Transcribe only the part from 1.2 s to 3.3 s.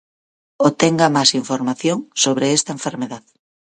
información sobre esta enfermedad